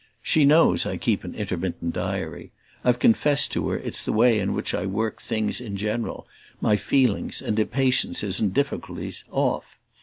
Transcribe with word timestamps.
She 0.23 0.45
knows 0.45 0.87
I 0.87 0.97
keep 0.97 1.23
an 1.23 1.35
intermittent 1.35 1.93
diary 1.93 2.51
I've 2.83 2.97
confessed 2.97 3.51
to 3.51 3.69
her 3.69 3.77
it's 3.77 4.01
the 4.01 4.11
way 4.11 4.39
in 4.39 4.53
which 4.53 4.73
I 4.73 4.87
work 4.87 5.21
things 5.21 5.61
in 5.61 5.77
general, 5.77 6.25
my 6.59 6.75
feelings 6.75 7.39
and 7.39 7.55
impatiences 7.59 8.39
and 8.39 8.51
difficulties, 8.51 9.23
off. 9.29 9.77